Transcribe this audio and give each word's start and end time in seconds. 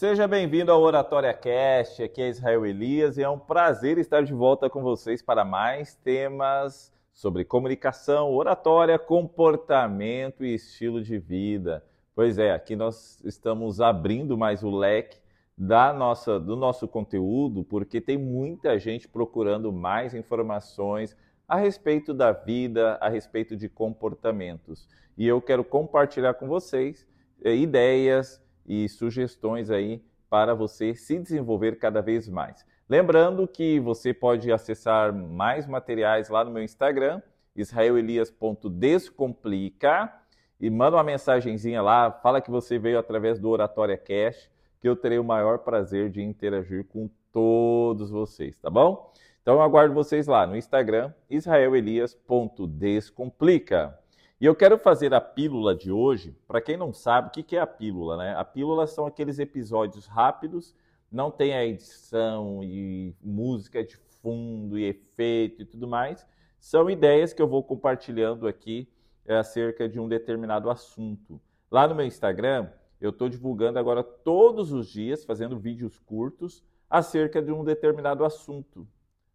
Seja 0.00 0.26
bem-vindo 0.26 0.72
ao 0.72 0.80
Oratória 0.80 1.34
Cast, 1.34 2.02
aqui 2.02 2.22
é 2.22 2.30
Israel 2.30 2.64
Elias 2.64 3.18
e 3.18 3.22
é 3.22 3.28
um 3.28 3.38
prazer 3.38 3.98
estar 3.98 4.22
de 4.22 4.32
volta 4.32 4.70
com 4.70 4.82
vocês 4.82 5.20
para 5.20 5.44
mais 5.44 5.94
temas 5.94 6.90
sobre 7.12 7.44
comunicação, 7.44 8.32
oratória, 8.32 8.98
comportamento 8.98 10.42
e 10.42 10.54
estilo 10.54 11.02
de 11.02 11.18
vida. 11.18 11.84
Pois 12.14 12.38
é, 12.38 12.50
aqui 12.50 12.74
nós 12.74 13.22
estamos 13.26 13.78
abrindo 13.78 14.38
mais 14.38 14.62
o 14.62 14.70
leque 14.70 15.18
da 15.54 15.92
nossa, 15.92 16.40
do 16.40 16.56
nosso 16.56 16.88
conteúdo, 16.88 17.62
porque 17.62 18.00
tem 18.00 18.16
muita 18.16 18.78
gente 18.78 19.06
procurando 19.06 19.70
mais 19.70 20.14
informações 20.14 21.14
a 21.46 21.56
respeito 21.56 22.14
da 22.14 22.32
vida, 22.32 22.96
a 23.02 23.10
respeito 23.10 23.54
de 23.54 23.68
comportamentos. 23.68 24.88
E 25.18 25.28
eu 25.28 25.42
quero 25.42 25.62
compartilhar 25.62 26.32
com 26.32 26.48
vocês 26.48 27.06
eh, 27.44 27.54
ideias, 27.54 28.40
e 28.70 28.88
sugestões 28.88 29.68
aí 29.68 30.00
para 30.30 30.54
você 30.54 30.94
se 30.94 31.18
desenvolver 31.18 31.76
cada 31.76 32.00
vez 32.00 32.26
mais. 32.28 32.64
Lembrando 32.88 33.48
que 33.48 33.80
você 33.80 34.14
pode 34.14 34.52
acessar 34.52 35.12
mais 35.12 35.66
materiais 35.66 36.28
lá 36.28 36.44
no 36.44 36.52
meu 36.52 36.62
Instagram, 36.62 37.20
israelelias.descomplica, 37.56 40.14
e 40.60 40.70
manda 40.70 40.96
uma 40.96 41.02
mensagenzinha 41.02 41.82
lá, 41.82 42.12
fala 42.12 42.40
que 42.40 42.48
você 42.48 42.78
veio 42.78 42.96
através 42.96 43.40
do 43.40 43.48
Oratória 43.48 43.98
Cash, 43.98 44.48
que 44.80 44.88
eu 44.88 44.94
terei 44.94 45.18
o 45.18 45.24
maior 45.24 45.58
prazer 45.58 46.08
de 46.08 46.22
interagir 46.22 46.84
com 46.84 47.10
todos 47.32 48.08
vocês, 48.08 48.56
tá 48.60 48.70
bom? 48.70 49.12
Então 49.42 49.54
eu 49.54 49.62
aguardo 49.62 49.94
vocês 49.94 50.28
lá 50.28 50.46
no 50.46 50.56
Instagram, 50.56 51.12
israelelias.descomplica. 51.28 53.99
E 54.40 54.46
eu 54.46 54.54
quero 54.54 54.78
fazer 54.78 55.12
a 55.12 55.20
pílula 55.20 55.74
de 55.74 55.92
hoje. 55.92 56.34
Para 56.48 56.62
quem 56.62 56.74
não 56.74 56.94
sabe, 56.94 57.28
o 57.28 57.30
que 57.30 57.56
é 57.56 57.60
a 57.60 57.66
pílula? 57.66 58.16
Né? 58.16 58.34
A 58.34 58.42
pílula 58.42 58.86
são 58.86 59.04
aqueles 59.04 59.38
episódios 59.38 60.06
rápidos, 60.06 60.74
não 61.12 61.30
tem 61.30 61.52
a 61.52 61.62
edição 61.62 62.64
e 62.64 63.14
música 63.20 63.84
de 63.84 63.98
fundo 64.22 64.78
e 64.78 64.84
efeito 64.84 65.60
e 65.60 65.64
tudo 65.66 65.86
mais. 65.86 66.26
São 66.58 66.88
ideias 66.88 67.34
que 67.34 67.42
eu 67.42 67.46
vou 67.46 67.62
compartilhando 67.62 68.48
aqui 68.48 68.88
é, 69.26 69.36
acerca 69.36 69.86
de 69.86 70.00
um 70.00 70.08
determinado 70.08 70.70
assunto. 70.70 71.38
Lá 71.70 71.86
no 71.86 71.94
meu 71.94 72.06
Instagram, 72.06 72.70
eu 72.98 73.10
estou 73.10 73.28
divulgando 73.28 73.78
agora 73.78 74.02
todos 74.02 74.72
os 74.72 74.88
dias, 74.88 75.22
fazendo 75.22 75.58
vídeos 75.58 75.98
curtos 75.98 76.64
acerca 76.88 77.42
de 77.42 77.52
um 77.52 77.62
determinado 77.62 78.24
assunto. 78.24 78.88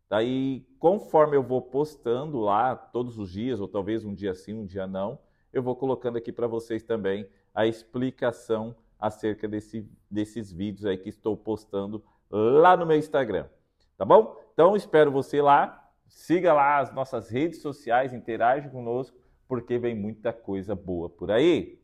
Daí, 0.10 0.66
conforme 0.80 1.36
eu 1.36 1.44
vou 1.44 1.62
postando 1.62 2.40
lá 2.40 2.76
todos 2.76 3.18
os 3.18 3.32
dias, 3.32 3.60
ou 3.60 3.68
talvez 3.68 4.06
um 4.06 4.14
dia 4.14 4.34
sim, 4.36 4.54
um 4.54 4.66
dia 4.66 4.86
não, 4.86 5.20
eu 5.52 5.64
vou 5.64 5.76
colocando 5.76 6.18
aqui 6.18 6.32
para 6.32 6.48
vocês 6.48 6.84
também 6.84 7.28
a 7.54 7.66
explicação 7.66 8.76
acerca 9.00 9.48
desse, 9.48 9.90
desses 10.10 10.52
vídeos 10.52 10.86
aí 10.86 10.98
que 10.98 11.10
estou 11.10 11.36
postando 11.36 12.04
lá 12.30 12.76
no 12.76 12.86
meu 12.86 12.98
Instagram. 12.98 13.48
Tá 13.98 14.04
bom? 14.04 14.36
Então, 14.54 14.76
espero 14.76 15.12
você 15.12 15.42
lá. 15.42 15.82
Siga 16.08 16.54
lá 16.54 16.80
as 16.80 16.94
nossas 16.94 17.30
redes 17.30 17.62
sociais, 17.62 18.14
interage 18.14 18.70
conosco, 18.70 19.18
porque 19.48 19.78
vem 19.78 19.96
muita 19.96 20.32
coisa 20.32 20.76
boa 20.76 21.10
por 21.10 21.32
aí. 21.32 21.82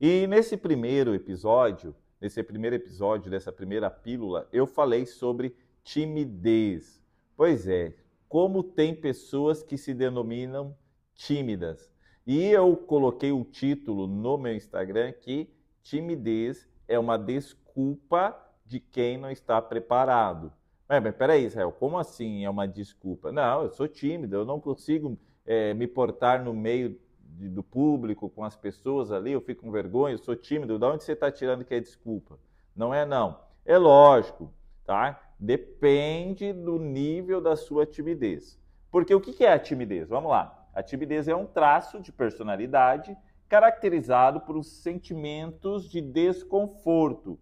E 0.00 0.26
nesse 0.26 0.56
primeiro 0.56 1.14
episódio, 1.14 1.94
nesse 2.20 2.42
primeiro 2.42 2.76
episódio 2.76 3.30
dessa 3.30 3.52
primeira 3.52 3.90
pílula, 3.90 4.48
eu 4.52 4.66
falei 4.66 5.06
sobre 5.06 5.54
timidez. 5.84 7.00
Pois 7.36 7.68
é, 7.68 7.94
como 8.28 8.62
tem 8.62 8.94
pessoas 8.94 9.62
que 9.62 9.78
se 9.78 9.94
denominam 9.94 10.74
tímidas. 11.14 11.88
E 12.26 12.46
eu 12.46 12.76
coloquei 12.76 13.30
o 13.30 13.44
título 13.44 14.06
no 14.06 14.38
meu 14.38 14.54
Instagram 14.54 15.12
que 15.12 15.48
timidez 15.82 16.68
é 16.88 16.98
uma 16.98 17.18
desculpa 17.18 18.34
de 18.64 18.80
quem 18.80 19.18
não 19.18 19.30
está 19.30 19.60
preparado. 19.60 20.52
Mas, 20.88 21.02
mas 21.02 21.14
peraí, 21.14 21.44
Israel, 21.44 21.72
como 21.72 21.98
assim 21.98 22.44
é 22.44 22.50
uma 22.50 22.66
desculpa? 22.66 23.30
Não, 23.30 23.64
eu 23.64 23.70
sou 23.70 23.86
tímido, 23.86 24.36
eu 24.36 24.44
não 24.44 24.58
consigo 24.58 25.18
é, 25.46 25.74
me 25.74 25.86
portar 25.86 26.42
no 26.42 26.54
meio 26.54 26.98
de, 27.20 27.48
do 27.48 27.62
público, 27.62 28.30
com 28.30 28.44
as 28.44 28.56
pessoas 28.56 29.12
ali, 29.12 29.32
eu 29.32 29.40
fico 29.40 29.62
com 29.62 29.70
vergonha, 29.70 30.14
eu 30.14 30.18
sou 30.18 30.34
tímido. 30.34 30.78
De 30.78 30.84
onde 30.84 31.04
você 31.04 31.12
está 31.12 31.30
tirando 31.30 31.64
que 31.64 31.74
é 31.74 31.80
desculpa? 31.80 32.38
Não 32.74 32.92
é 32.92 33.04
não. 33.04 33.38
É 33.64 33.78
lógico, 33.78 34.52
tá? 34.84 35.20
Depende 35.38 36.52
do 36.52 36.78
nível 36.78 37.40
da 37.40 37.56
sua 37.56 37.84
timidez. 37.84 38.58
Porque 38.90 39.14
o 39.14 39.20
que 39.20 39.44
é 39.44 39.52
a 39.52 39.58
timidez? 39.58 40.08
Vamos 40.08 40.30
lá. 40.30 40.68
A 40.74 40.82
timidez 40.82 41.28
é 41.28 41.34
um 41.34 41.46
traço 41.46 42.00
de 42.00 42.12
personalidade 42.12 43.16
caracterizado 43.48 44.40
por 44.40 44.62
sentimentos 44.64 45.88
de 45.88 46.00
desconforto, 46.00 47.38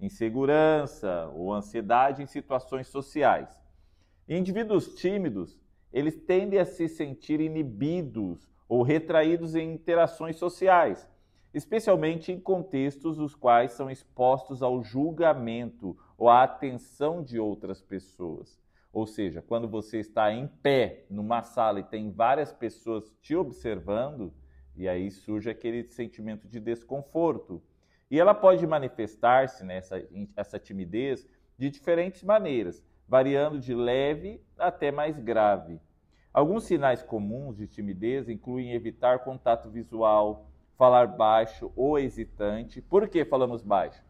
insegurança 0.00 1.30
ou 1.34 1.52
ansiedade 1.52 2.22
em 2.22 2.26
situações 2.26 2.88
sociais. 2.88 3.60
Indivíduos 4.28 4.94
tímidos, 4.94 5.58
eles 5.92 6.16
tendem 6.16 6.58
a 6.58 6.64
se 6.64 6.88
sentir 6.88 7.40
inibidos 7.40 8.48
ou 8.68 8.82
retraídos 8.82 9.54
em 9.54 9.72
interações 9.74 10.36
sociais, 10.36 11.08
especialmente 11.52 12.32
em 12.32 12.40
contextos 12.40 13.18
os 13.18 13.34
quais 13.34 13.72
são 13.72 13.90
expostos 13.90 14.62
ao 14.62 14.82
julgamento 14.82 15.96
ou 16.18 16.28
à 16.28 16.42
atenção 16.42 17.22
de 17.22 17.38
outras 17.38 17.80
pessoas. 17.80 18.60
Ou 18.92 19.06
seja, 19.06 19.42
quando 19.42 19.68
você 19.68 19.98
está 19.98 20.32
em 20.32 20.46
pé 20.46 21.04
numa 21.10 21.42
sala 21.42 21.80
e 21.80 21.84
tem 21.84 22.10
várias 22.10 22.52
pessoas 22.52 23.12
te 23.20 23.36
observando, 23.36 24.32
e 24.74 24.88
aí 24.88 25.10
surge 25.10 25.50
aquele 25.50 25.84
sentimento 25.90 26.48
de 26.48 26.60
desconforto. 26.60 27.62
E 28.10 28.18
ela 28.18 28.34
pode 28.34 28.66
manifestar-se 28.66 29.64
nessa 29.64 30.02
essa 30.36 30.58
timidez 30.58 31.26
de 31.58 31.70
diferentes 31.70 32.22
maneiras, 32.22 32.84
variando 33.08 33.58
de 33.58 33.74
leve 33.74 34.42
até 34.58 34.90
mais 34.90 35.18
grave. 35.18 35.80
Alguns 36.32 36.64
sinais 36.64 37.02
comuns 37.02 37.56
de 37.56 37.66
timidez 37.66 38.28
incluem 38.28 38.72
evitar 38.72 39.20
contato 39.20 39.70
visual, 39.70 40.50
falar 40.76 41.06
baixo 41.06 41.72
ou 41.74 41.98
hesitante. 41.98 42.80
Por 42.80 43.08
que 43.08 43.24
falamos 43.24 43.62
baixo? 43.62 44.06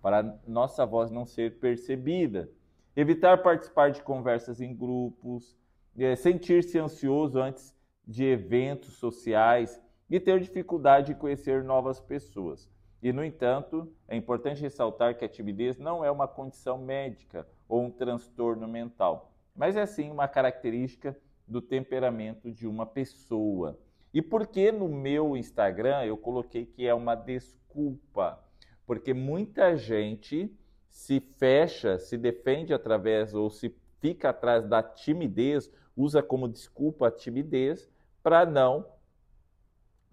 para 0.00 0.38
nossa 0.46 0.86
voz 0.86 1.10
não 1.10 1.26
ser 1.26 1.58
percebida. 1.58 2.50
Evitar 2.96 3.42
participar 3.42 3.90
de 3.90 4.02
conversas 4.02 4.60
em 4.60 4.74
grupos, 4.74 5.56
é, 5.96 6.16
sentir-se 6.16 6.78
ansioso 6.78 7.40
antes 7.40 7.74
de 8.06 8.24
eventos 8.24 8.94
sociais 8.94 9.80
e 10.08 10.18
ter 10.18 10.40
dificuldade 10.40 11.12
em 11.12 11.14
conhecer 11.14 11.62
novas 11.62 12.00
pessoas. 12.00 12.68
E, 13.02 13.12
no 13.12 13.24
entanto, 13.24 13.90
é 14.08 14.16
importante 14.16 14.60
ressaltar 14.60 15.16
que 15.16 15.24
a 15.24 15.28
timidez 15.28 15.78
não 15.78 16.04
é 16.04 16.10
uma 16.10 16.28
condição 16.28 16.76
médica 16.78 17.46
ou 17.68 17.82
um 17.82 17.90
transtorno 17.90 18.66
mental, 18.66 19.32
mas 19.54 19.76
é 19.76 19.86
sim 19.86 20.10
uma 20.10 20.28
característica 20.28 21.16
do 21.46 21.62
temperamento 21.62 22.50
de 22.50 22.66
uma 22.66 22.84
pessoa. 22.84 23.78
E 24.12 24.20
por 24.20 24.46
que 24.46 24.72
no 24.72 24.88
meu 24.88 25.36
Instagram 25.36 26.04
eu 26.04 26.16
coloquei 26.16 26.66
que 26.66 26.86
é 26.86 26.94
uma 26.94 27.14
desculpa? 27.14 28.44
porque 28.90 29.14
muita 29.14 29.76
gente 29.76 30.52
se 30.88 31.20
fecha, 31.38 31.96
se 31.96 32.18
defende 32.18 32.74
através 32.74 33.32
ou 33.36 33.48
se 33.48 33.72
fica 34.00 34.30
atrás 34.30 34.66
da 34.66 34.82
timidez, 34.82 35.70
usa 35.96 36.20
como 36.24 36.48
desculpa 36.48 37.06
a 37.06 37.10
timidez 37.12 37.88
para 38.20 38.44
não 38.44 38.84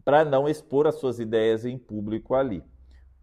para 0.06 0.24
não 0.24 0.48
expor 0.48 0.86
as 0.86 0.94
suas 1.00 1.20
ideias 1.20 1.66
em 1.66 1.76
público 1.76 2.36
ali. 2.36 2.64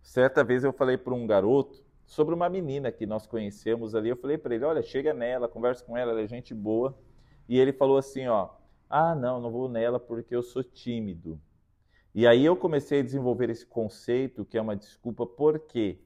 Certa 0.03 0.43
vez 0.43 0.65
eu 0.65 0.73
falei 0.73 0.99
para 0.99 1.15
um 1.15 1.25
garoto 1.25 1.85
sobre 2.05 2.35
uma 2.35 2.49
menina 2.49 2.91
que 2.91 3.07
nós 3.07 3.25
conhecemos 3.25 3.95
ali, 3.95 4.09
eu 4.09 4.17
falei 4.17 4.37
para 4.37 4.57
ele, 4.57 4.65
olha, 4.65 4.83
chega 4.83 5.15
nela, 5.15 5.47
conversa 5.47 5.85
com 5.85 5.97
ela, 5.97 6.11
ela 6.11 6.21
é 6.23 6.27
gente 6.27 6.53
boa. 6.53 6.99
E 7.49 7.61
ele 7.61 7.73
falou 7.73 7.97
assim, 7.97 8.27
ó, 8.27 8.51
ah, 8.97 9.13
não, 9.13 9.41
não 9.41 9.51
vou 9.51 9.69
nela 9.69 9.99
porque 9.99 10.37
eu 10.37 10.43
sou 10.43 10.63
tímido. 10.63 11.41
E 12.15 12.29
aí 12.29 12.45
eu 12.45 12.57
comecei 12.57 13.01
a 13.01 13.03
desenvolver 13.03 13.51
esse 13.51 13.67
conceito 13.67 14.45
que 14.45 14.57
é 14.57 14.61
uma 14.63 14.77
desculpa 14.77 15.27
porque 15.27 15.99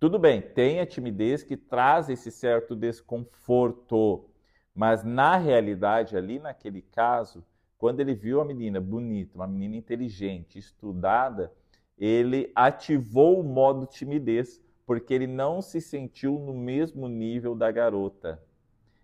tudo 0.00 0.18
bem, 0.18 0.42
tem 0.42 0.80
a 0.80 0.86
timidez 0.86 1.44
que 1.44 1.56
traz 1.56 2.08
esse 2.08 2.32
certo 2.32 2.74
desconforto, 2.74 4.28
mas 4.74 5.04
na 5.04 5.36
realidade 5.36 6.16
ali 6.16 6.40
naquele 6.40 6.82
caso, 6.82 7.44
quando 7.78 8.00
ele 8.00 8.14
viu 8.14 8.40
a 8.40 8.44
menina 8.44 8.80
bonita, 8.80 9.38
uma 9.38 9.46
menina 9.46 9.76
inteligente, 9.76 10.58
estudada, 10.58 11.52
ele 11.96 12.50
ativou 12.52 13.38
o 13.38 13.44
modo 13.44 13.86
timidez, 13.86 14.60
porque 14.84 15.14
ele 15.14 15.28
não 15.28 15.62
se 15.62 15.80
sentiu 15.80 16.36
no 16.36 16.52
mesmo 16.52 17.06
nível 17.06 17.54
da 17.54 17.70
garota. 17.70 18.42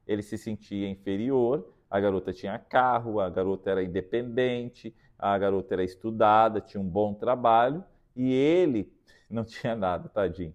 Ele 0.05 0.23
se 0.23 0.37
sentia 0.37 0.89
inferior, 0.89 1.73
a 1.93 2.01
garota 2.01 2.33
tinha 2.33 2.59
carro, 2.59 3.21
a 3.21 3.29
garota 3.29 3.71
era 3.71 3.85
independente, 3.85 4.97
a 5.19 5.37
garota 5.37 5.75
era 5.75 5.85
estudada, 5.85 6.59
tinha 6.59 6.81
um 6.81 6.89
bom 6.89 7.13
trabalho 7.13 7.85
e 8.17 8.33
ele 8.33 8.91
não 9.29 9.45
tinha 9.45 9.77
nada, 9.77 10.09
tadinho. 10.09 10.55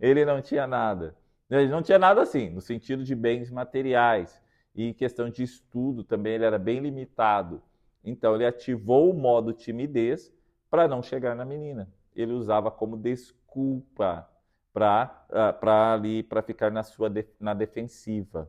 Ele 0.00 0.24
não 0.24 0.40
tinha 0.40 0.64
nada. 0.64 1.16
Ele 1.50 1.66
não 1.66 1.82
tinha 1.82 1.98
nada 1.98 2.22
assim, 2.22 2.48
no 2.48 2.60
sentido 2.60 3.02
de 3.02 3.12
bens 3.12 3.50
materiais. 3.50 4.40
E 4.72 4.84
em 4.84 4.94
questão 4.94 5.28
de 5.28 5.42
estudo 5.42 6.04
também 6.04 6.34
ele 6.34 6.44
era 6.44 6.60
bem 6.60 6.78
limitado. 6.78 7.60
Então 8.04 8.36
ele 8.36 8.46
ativou 8.46 9.10
o 9.10 9.14
modo 9.14 9.52
timidez 9.52 10.32
para 10.70 10.86
não 10.86 11.02
chegar 11.02 11.34
na 11.34 11.44
menina. 11.44 11.92
Ele 12.14 12.34
usava 12.34 12.70
como 12.70 12.96
desculpa 12.96 14.30
para 14.72 15.26
uh, 15.28 15.68
ali 15.68 16.22
para 16.22 16.40
ficar 16.40 16.70
na 16.70 16.84
sua 16.84 17.12
na 17.40 17.52
defensiva. 17.52 18.48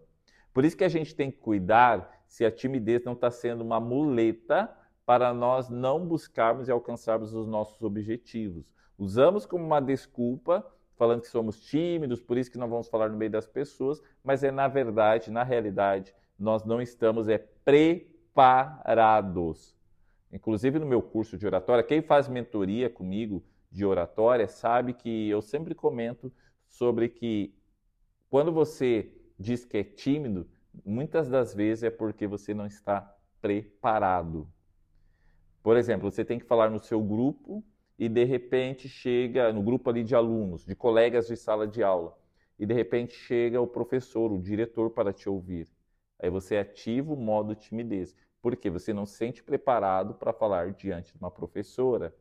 Por 0.53 0.63
isso 0.63 0.77
que 0.77 0.83
a 0.83 0.89
gente 0.89 1.15
tem 1.15 1.31
que 1.31 1.37
cuidar 1.37 2.23
se 2.27 2.45
a 2.45 2.51
timidez 2.51 3.03
não 3.03 3.13
está 3.13 3.31
sendo 3.31 3.61
uma 3.61 3.79
muleta 3.79 4.69
para 5.05 5.33
nós 5.33 5.69
não 5.69 6.05
buscarmos 6.05 6.67
e 6.67 6.71
alcançarmos 6.71 7.33
os 7.33 7.47
nossos 7.47 7.81
objetivos. 7.81 8.71
Usamos 8.97 9.45
como 9.45 9.65
uma 9.65 9.81
desculpa, 9.81 10.65
falando 10.95 11.21
que 11.21 11.27
somos 11.27 11.59
tímidos, 11.59 12.21
por 12.21 12.37
isso 12.37 12.51
que 12.51 12.57
não 12.57 12.69
vamos 12.69 12.87
falar 12.87 13.09
no 13.09 13.17
meio 13.17 13.31
das 13.31 13.47
pessoas, 13.47 14.01
mas 14.23 14.43
é 14.43 14.51
na 14.51 14.67
verdade, 14.67 15.31
na 15.31 15.43
realidade, 15.43 16.13
nós 16.37 16.63
não 16.63 16.81
estamos 16.81 17.27
é 17.27 17.37
preparados. 17.65 18.15
Inclusive 20.31 20.79
no 20.79 20.85
meu 20.85 21.01
curso 21.01 21.37
de 21.37 21.45
oratória, 21.45 21.83
quem 21.83 22.01
faz 22.01 22.27
mentoria 22.27 22.89
comigo 22.89 23.43
de 23.69 23.85
oratória 23.85 24.47
sabe 24.47 24.93
que 24.93 25.29
eu 25.29 25.41
sempre 25.41 25.75
comento 25.75 26.31
sobre 26.67 27.09
que 27.09 27.53
quando 28.29 28.51
você 28.51 29.11
diz 29.43 29.65
que 29.65 29.77
é 29.77 29.83
tímido, 29.83 30.47
muitas 30.85 31.29
das 31.29 31.53
vezes 31.53 31.83
é 31.83 31.89
porque 31.89 32.25
você 32.25 32.53
não 32.53 32.65
está 32.65 33.15
preparado. 33.41 34.47
Por 35.61 35.75
exemplo, 35.75 36.09
você 36.09 36.23
tem 36.23 36.39
que 36.39 36.45
falar 36.45 36.69
no 36.69 36.79
seu 36.79 37.01
grupo 37.01 37.63
e 37.99 38.07
de 38.07 38.23
repente 38.23 38.87
chega 38.87 39.51
no 39.51 39.61
grupo 39.61 39.89
ali 39.89 40.03
de 40.03 40.15
alunos, 40.15 40.65
de 40.65 40.75
colegas 40.75 41.27
de 41.27 41.35
sala 41.35 41.67
de 41.67 41.83
aula, 41.83 42.17
e 42.57 42.65
de 42.65 42.73
repente 42.73 43.13
chega 43.13 43.59
o 43.59 43.67
professor, 43.67 44.31
o 44.31 44.41
diretor 44.41 44.89
para 44.89 45.11
te 45.11 45.29
ouvir. 45.29 45.67
Aí 46.19 46.29
você 46.29 46.57
ativa 46.57 47.13
o 47.13 47.17
modo 47.17 47.53
timidez, 47.53 48.15
porque 48.41 48.69
você 48.69 48.93
não 48.93 49.05
se 49.05 49.17
sente 49.17 49.43
preparado 49.43 50.13
para 50.13 50.31
falar 50.31 50.71
diante 50.71 51.11
de 51.11 51.19
uma 51.19 51.29
professora. 51.29 52.15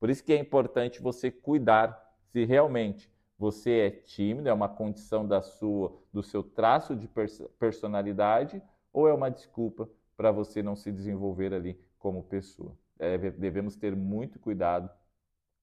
Por 0.00 0.08
isso 0.08 0.24
que 0.24 0.32
é 0.32 0.38
importante 0.38 1.02
você 1.02 1.30
cuidar 1.30 2.16
se 2.30 2.44
realmente 2.44 3.11
você 3.42 3.70
é 3.72 3.90
tímido, 3.90 4.48
é 4.48 4.52
uma 4.52 4.68
condição 4.68 5.26
da 5.26 5.42
sua, 5.42 5.92
do 6.12 6.22
seu 6.22 6.44
traço 6.44 6.94
de 6.94 7.10
personalidade, 7.58 8.62
ou 8.92 9.08
é 9.08 9.12
uma 9.12 9.28
desculpa 9.28 9.90
para 10.16 10.30
você 10.30 10.62
não 10.62 10.76
se 10.76 10.92
desenvolver 10.92 11.52
ali 11.52 11.76
como 11.98 12.22
pessoa. 12.22 12.78
É, 13.00 13.18
devemos 13.18 13.74
ter 13.74 13.96
muito 13.96 14.38
cuidado 14.38 14.88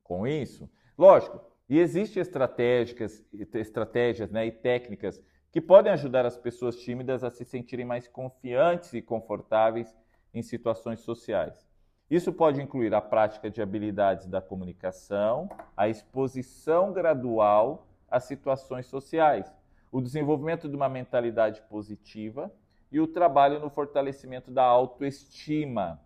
com 0.04 0.28
isso. 0.28 0.70
Lógico, 0.98 1.40
e 1.70 1.80
existem 1.80 2.20
estratégias, 2.20 3.26
estratégias 3.54 4.30
né, 4.30 4.46
e 4.46 4.52
técnicas 4.52 5.24
que 5.50 5.62
podem 5.62 5.94
ajudar 5.94 6.26
as 6.26 6.36
pessoas 6.36 6.76
tímidas 6.76 7.24
a 7.24 7.30
se 7.30 7.46
sentirem 7.46 7.86
mais 7.86 8.10
confiantes 8.10 8.94
e 8.94 9.02
confortáveis 9.02 9.96
em 10.34 10.42
situações 10.42 11.00
sociais. 11.00 11.66
Isso 12.10 12.34
pode 12.34 12.62
incluir 12.62 12.94
a 12.94 13.02
prática 13.02 13.50
de 13.50 13.62
habilidades 13.62 14.28
da 14.28 14.42
comunicação, 14.42 15.48
a 15.78 15.88
exposição 15.88 16.92
gradual 16.92 17.86
a 18.10 18.20
situações 18.20 18.88
sociais, 18.88 19.52
o 19.92 20.02
desenvolvimento 20.02 20.68
de 20.68 20.76
uma 20.76 20.90
mentalidade 20.90 21.62
positiva 21.70 22.52
e 22.92 23.00
o 23.00 23.08
trabalho 23.08 23.60
no 23.60 23.70
fortalecimento 23.70 24.52
da 24.52 24.64
autoestima. 24.64 26.02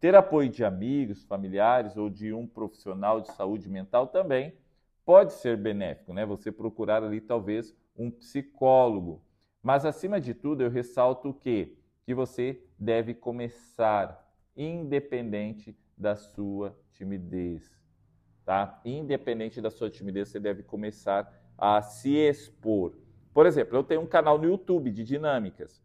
Ter 0.00 0.14
apoio 0.14 0.48
de 0.48 0.64
amigos, 0.64 1.24
familiares 1.24 1.96
ou 1.96 2.08
de 2.08 2.32
um 2.32 2.46
profissional 2.46 3.20
de 3.20 3.32
saúde 3.32 3.68
mental 3.68 4.06
também 4.06 4.54
pode 5.04 5.32
ser 5.34 5.56
benéfico, 5.56 6.12
né? 6.12 6.26
Você 6.26 6.50
procurar 6.50 7.02
ali 7.02 7.20
talvez 7.20 7.74
um 7.96 8.10
psicólogo. 8.10 9.22
Mas 9.62 9.84
acima 9.84 10.20
de 10.20 10.34
tudo, 10.34 10.62
eu 10.62 10.70
ressalto 10.70 11.32
que 11.32 11.76
que 12.04 12.14
você 12.14 12.62
deve 12.78 13.14
começar 13.14 14.25
independente 14.56 15.76
da 15.96 16.16
sua 16.16 16.76
timidez, 16.92 17.70
tá? 18.44 18.80
Independente 18.84 19.60
da 19.60 19.70
sua 19.70 19.90
timidez, 19.90 20.28
você 20.28 20.40
deve 20.40 20.62
começar 20.62 21.32
a 21.58 21.82
se 21.82 22.14
expor. 22.14 22.94
Por 23.32 23.46
exemplo, 23.46 23.76
eu 23.76 23.84
tenho 23.84 24.00
um 24.00 24.06
canal 24.06 24.38
no 24.38 24.46
YouTube 24.46 24.90
de 24.90 25.04
dinâmicas. 25.04 25.82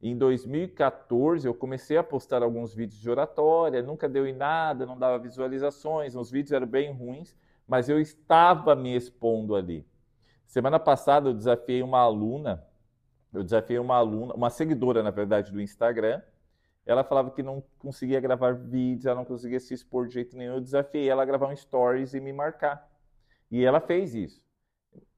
Em 0.00 0.16
2014, 0.16 1.46
eu 1.46 1.54
comecei 1.54 1.96
a 1.96 2.04
postar 2.04 2.42
alguns 2.42 2.72
vídeos 2.72 3.00
de 3.00 3.10
oratória, 3.10 3.82
nunca 3.82 4.08
deu 4.08 4.26
em 4.26 4.32
nada, 4.32 4.86
não 4.86 4.96
dava 4.96 5.18
visualizações, 5.18 6.14
os 6.14 6.30
vídeos 6.30 6.52
eram 6.52 6.66
bem 6.66 6.92
ruins, 6.92 7.36
mas 7.66 7.88
eu 7.88 8.00
estava 8.00 8.76
me 8.76 8.94
expondo 8.94 9.56
ali. 9.56 9.84
Semana 10.46 10.78
passada 10.78 11.28
eu 11.28 11.34
desafiei 11.34 11.82
uma 11.82 11.98
aluna, 11.98 12.64
eu 13.32 13.42
desafiei 13.42 13.78
uma 13.78 13.96
aluna, 13.96 14.34
uma 14.34 14.50
seguidora, 14.50 15.02
na 15.02 15.10
verdade, 15.10 15.52
do 15.52 15.60
Instagram, 15.60 16.22
ela 16.88 17.04
falava 17.04 17.30
que 17.30 17.42
não 17.42 17.62
conseguia 17.78 18.18
gravar 18.18 18.54
vídeos, 18.54 19.04
ela 19.04 19.16
não 19.16 19.24
conseguia 19.26 19.60
se 19.60 19.74
expor 19.74 20.08
de 20.08 20.14
jeito 20.14 20.34
nenhum. 20.34 20.54
Eu 20.54 20.60
desafiei 20.60 21.06
ela 21.06 21.22
a 21.22 21.26
gravar 21.26 21.48
um 21.48 21.54
stories 21.54 22.14
e 22.14 22.20
me 22.20 22.32
marcar. 22.32 22.90
E 23.50 23.62
ela 23.62 23.78
fez 23.78 24.14
isso. 24.14 24.42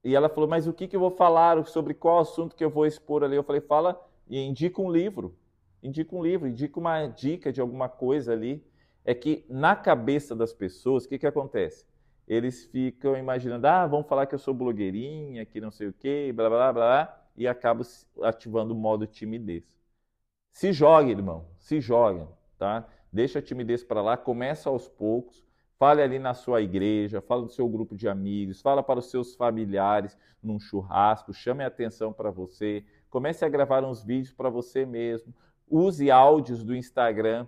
E 0.02 0.16
ela 0.16 0.28
falou: 0.28 0.50
Mas 0.50 0.66
o 0.66 0.72
que, 0.72 0.88
que 0.88 0.96
eu 0.96 1.00
vou 1.00 1.12
falar? 1.12 1.64
Sobre 1.66 1.94
qual 1.94 2.18
assunto 2.18 2.56
que 2.56 2.64
eu 2.64 2.70
vou 2.70 2.86
expor 2.86 3.22
ali? 3.22 3.36
Eu 3.36 3.44
falei: 3.44 3.60
Fala 3.60 4.04
e 4.28 4.40
indica 4.40 4.82
um 4.82 4.90
livro. 4.90 5.38
Indica 5.80 6.14
um 6.14 6.20
livro, 6.20 6.48
indica 6.48 6.80
uma 6.80 7.06
dica 7.06 7.52
de 7.52 7.60
alguma 7.60 7.88
coisa 7.88 8.32
ali. 8.32 8.66
É 9.04 9.14
que 9.14 9.46
na 9.48 9.76
cabeça 9.76 10.34
das 10.34 10.52
pessoas, 10.52 11.04
o 11.04 11.08
que, 11.08 11.20
que 11.20 11.26
acontece? 11.26 11.86
Eles 12.26 12.64
ficam 12.66 13.16
imaginando: 13.16 13.68
Ah, 13.68 13.86
vamos 13.86 14.08
falar 14.08 14.26
que 14.26 14.34
eu 14.34 14.40
sou 14.40 14.52
blogueirinha, 14.52 15.46
que 15.46 15.60
não 15.60 15.70
sei 15.70 15.86
o 15.86 15.92
quê, 15.92 16.32
blá, 16.34 16.48
blá, 16.48 16.72
blá, 16.72 16.72
blá, 16.72 17.26
e 17.36 17.46
acabam 17.46 17.86
ativando 18.22 18.74
o 18.74 18.76
modo 18.76 19.06
timidez. 19.06 19.62
Se 20.50 20.72
jogue, 20.72 21.10
irmão, 21.10 21.46
se 21.58 21.80
jogue, 21.80 22.26
tá? 22.58 22.86
Deixa 23.12 23.38
a 23.38 23.42
timidez 23.42 23.82
para 23.82 24.02
lá, 24.02 24.16
começa 24.16 24.68
aos 24.68 24.88
poucos, 24.88 25.44
fale 25.78 26.02
ali 26.02 26.18
na 26.18 26.34
sua 26.34 26.60
igreja, 26.60 27.20
fala 27.20 27.42
do 27.42 27.48
seu 27.48 27.68
grupo 27.68 27.96
de 27.96 28.08
amigos, 28.08 28.60
fala 28.60 28.82
para 28.82 28.98
os 28.98 29.10
seus 29.10 29.34
familiares 29.34 30.16
num 30.42 30.60
churrasco, 30.60 31.32
chame 31.32 31.64
a 31.64 31.68
atenção 31.68 32.12
para 32.12 32.30
você, 32.30 32.84
comece 33.08 33.44
a 33.44 33.48
gravar 33.48 33.84
uns 33.84 34.04
vídeos 34.04 34.32
para 34.34 34.50
você 34.50 34.84
mesmo, 34.84 35.34
use 35.68 36.10
áudios 36.10 36.62
do 36.62 36.76
Instagram, 36.76 37.46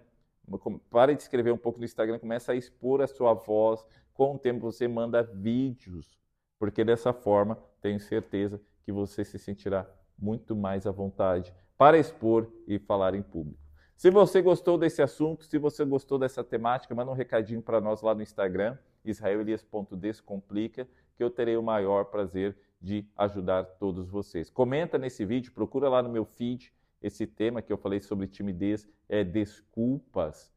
pare 0.90 1.14
de 1.14 1.22
escrever 1.22 1.52
um 1.52 1.58
pouco 1.58 1.78
no 1.78 1.84
Instagram, 1.84 2.19
comece 2.19 2.50
a 2.50 2.55
expor 2.55 3.02
a 3.02 3.06
sua 3.06 3.34
voz, 3.34 3.84
com 4.14 4.34
o 4.34 4.38
tempo 4.38 4.60
você 4.60 4.88
manda 4.88 5.22
vídeos, 5.22 6.19
porque 6.58 6.84
dessa 6.84 7.12
forma 7.12 7.58
tenho 7.81 8.00
certeza 8.00 8.60
que 8.82 8.93
você 8.93 9.25
se 9.25 9.38
sentirá 9.38 9.87
muito 10.19 10.55
mais 10.56 10.87
à 10.87 10.90
vontade 10.90 11.52
para 11.76 11.98
expor 11.98 12.50
e 12.66 12.78
falar 12.78 13.14
em 13.14 13.22
público. 13.22 13.60
Se 13.96 14.10
você 14.10 14.42
gostou 14.42 14.76
desse 14.76 15.00
assunto, 15.00 15.44
se 15.44 15.58
você 15.58 15.84
gostou 15.84 16.19
dessa 16.19 16.42
temática, 16.42 16.94
manda 16.94 17.10
um 17.10 17.14
recadinho 17.14 17.62
para 17.62 17.80
nós 17.80 18.02
lá 18.02 18.14
no 18.14 18.22
Instagram, 18.22 18.76
israelias.descomplica, 19.04 20.88
que 21.16 21.22
eu 21.22 21.30
terei 21.30 21.56
o 21.56 21.62
maior 21.62 22.06
prazer 22.06 22.56
de 22.80 23.06
ajudar 23.16 23.64
todos 23.64 24.08
vocês. 24.08 24.50
Comenta 24.50 24.98
nesse 24.98 25.24
vídeo, 25.24 25.52
procura 25.52 25.88
lá 25.88 26.02
no 26.02 26.08
meu 26.08 26.24
feed 26.24 26.72
esse 27.00 27.26
tema 27.26 27.60
que 27.60 27.72
eu 27.72 27.76
falei 27.76 28.00
sobre 28.00 28.26
timidez, 28.26 28.88
é 29.08 29.24
desculpas. 29.24 30.52